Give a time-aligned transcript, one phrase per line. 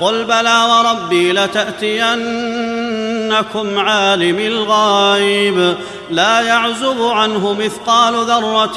[0.00, 5.74] قل بلى وربي لتاتينكم عالم الغيب
[6.10, 8.76] لا يعزب عنه مثقال ذره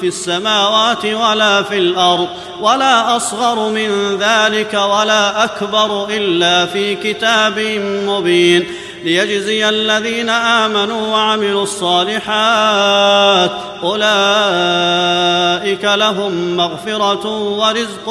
[0.00, 2.28] في السماوات ولا في الارض
[2.60, 7.58] ولا اصغر من ذلك ولا اكبر الا في كتاب
[8.06, 8.66] مبين
[9.04, 13.52] ليجزي الذين امنوا وعملوا الصالحات
[13.82, 18.10] اولئك لهم مغفره ورزق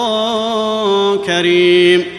[1.26, 2.19] كريم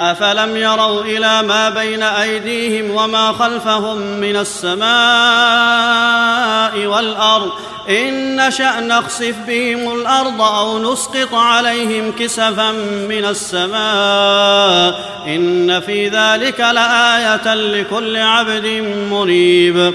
[0.00, 7.50] افلم يروا الى ما بين ايديهم وما خلفهم من السماء والارض
[7.88, 12.70] ان نشا نخسف بهم الارض او نسقط عليهم كسفا
[13.08, 18.66] من السماء ان في ذلك لايه لكل عبد
[19.10, 19.94] منيب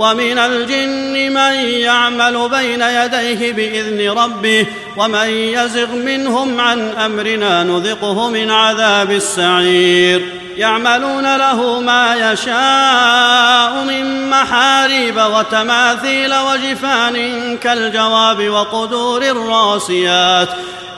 [0.00, 4.66] ومن الجن من يعمل بين يديه باذن ربه
[4.96, 15.16] ومن يزغ منهم عن امرنا نذقه من عذاب السعير يعملون له ما يشاء من محاريب
[15.16, 20.48] وتماثيل وجفان كالجواب وقدور الراسيات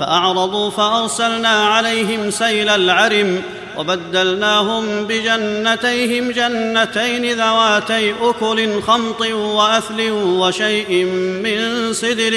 [0.00, 3.42] فاعرضوا فارسلنا عليهم سيل العرم
[3.78, 11.04] وبدلناهم بجنتيهم جنتين ذواتي اكل خمط واثل وشيء
[11.44, 12.34] من سدر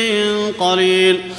[0.60, 1.32] قليل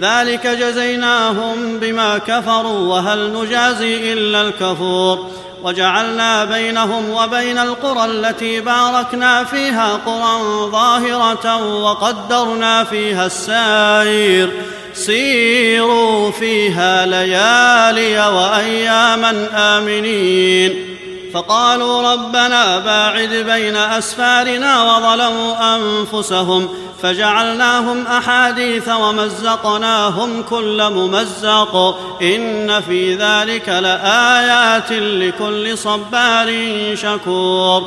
[0.00, 5.26] ذلك جزيناهم بما كفروا وهل نجازي الا الكفور
[5.64, 14.50] وجعلنا بينهم وبين القرى التي باركنا فيها قرى ظاهره وقدرنا فيها السائر
[14.96, 20.96] سيروا فيها ليالي واياما امنين
[21.34, 26.68] فقالوا ربنا باعد بين اسفارنا وظلموا انفسهم
[27.02, 31.76] فجعلناهم احاديث ومزقناهم كل ممزق
[32.22, 37.86] ان في ذلك لايات لكل صبار شكور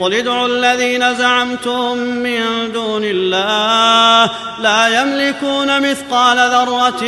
[0.00, 4.30] قل ادعوا الذين زعمتم من دون الله
[4.60, 7.04] لا يملكون مثقال ذرة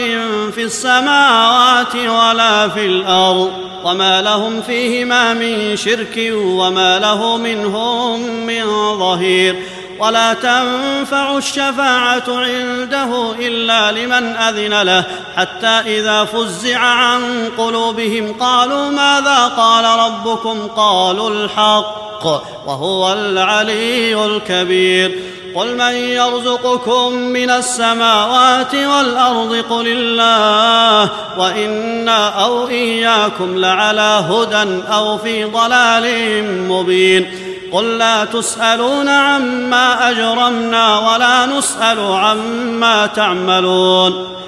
[0.54, 3.50] في السماوات ولا في الأرض
[3.84, 8.62] وما لهم فيهما من شرك وما له منهم من
[8.98, 9.62] ظهير
[9.98, 15.04] ولا تنفع الشفاعة عنده إلا لمن أذن له
[15.36, 17.22] حتى إذا فزع عن
[17.58, 25.18] قلوبهم قالوا ماذا قال ربكم قالوا الحق الحق وهو العلي الكبير
[25.54, 35.44] قل من يرزقكم من السماوات والارض قل الله وانا او اياكم لعلى هدى او في
[35.44, 36.04] ضلال
[36.68, 37.26] مبين
[37.72, 44.35] قل لا تسالون عما اجرمنا ولا نسال عما تعملون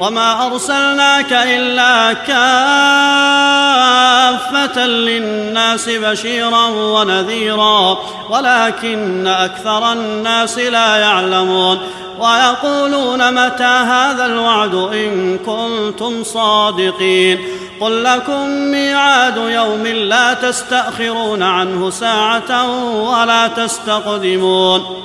[0.00, 7.98] وما أرسلناك إلا كافة للناس بشيرا ونذيرا
[8.30, 11.78] ولكن أكثر الناس لا يعلمون
[12.18, 17.38] ويقولون متى هذا الوعد إن كنتم صادقين
[17.80, 25.04] قل لكم ميعاد يوم لا تستأخرون عنه ساعة ولا تستقدمون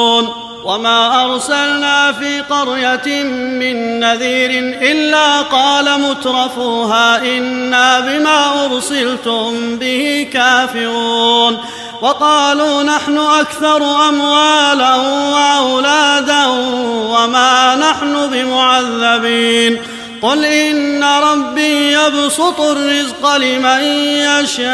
[0.71, 4.49] وما ارسلنا في قريه من نذير
[4.81, 11.57] الا قال مترفوها انا بما ارسلتم به كافرون
[12.01, 14.95] وقالوا نحن اكثر اموالا
[15.33, 16.45] واولادا
[17.09, 19.77] وما نحن بمعذبين
[20.21, 23.81] قل ان ربي يبسط الرزق لمن
[24.23, 24.69] يشاء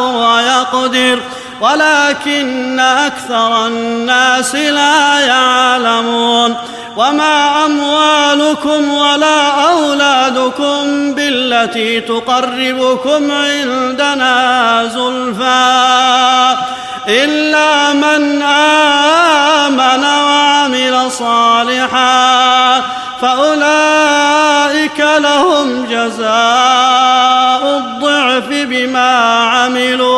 [0.00, 1.20] ويقدر
[1.60, 6.56] ولكن أكثر الناس لا يعلمون
[6.96, 16.56] وما أموالكم ولا أولادكم بالتي تقربكم عندنا زلفى
[17.08, 22.82] إلا من آمن وعمل صالحا
[23.22, 26.28] فأولئك لهم جزاء
[27.78, 30.17] الضعف بما عملوا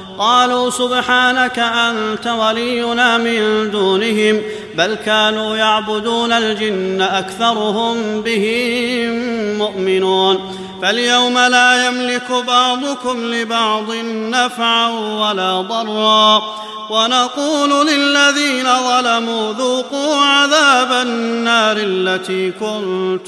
[0.17, 4.41] قالوا سبحانك انت ولينا من دونهم
[4.75, 9.09] بل كانوا يعبدون الجن اكثرهم بهم
[9.57, 10.39] مؤمنون
[10.81, 16.41] فاليوم لا يملك بعضكم لبعض نفعا ولا ضرا
[16.89, 23.23] ونقول للذين ظلموا ذوقوا عذاب النار التي كنتم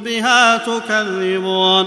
[0.00, 1.86] بها تكذبون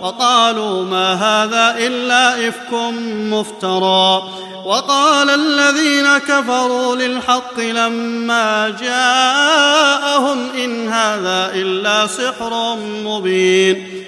[0.00, 2.72] وقالوا ما هذا الا افك
[3.30, 4.28] مفترى
[4.64, 13.99] وقال الذين كفروا للحق لما جاءهم ان هذا الا سحر مبين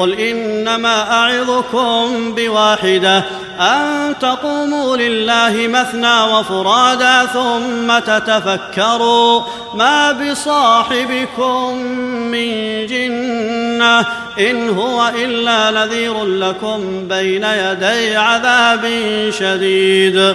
[0.00, 3.24] قل انما اعظكم بواحده
[3.60, 9.42] ان تقوموا لله مثنى وفرادى ثم تتفكروا
[9.74, 11.74] ما بصاحبكم
[12.14, 12.48] من
[12.86, 14.00] جنه
[14.38, 18.88] ان هو الا نذير لكم بين يدي عذاب
[19.38, 20.34] شديد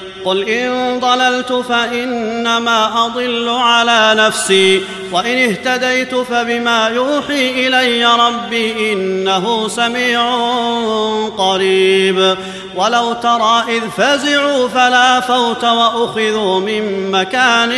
[0.25, 4.81] قل ان ضللت فانما اضل على نفسي
[5.11, 10.35] وإن اهتديت فبما يوحي إلي ربي إنه سميع
[11.37, 12.37] قريب
[12.75, 17.73] ولو ترى إذ فزعوا فلا فوت وأخذوا من مكان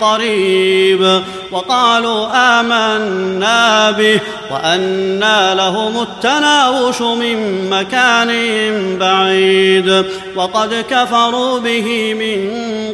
[0.00, 1.22] قريب
[1.52, 2.26] وقالوا
[2.60, 4.20] آمنا به
[4.52, 8.28] وأنى لهم التناوش من مكان
[8.98, 10.04] بعيد
[10.36, 12.59] وقد كفروا به من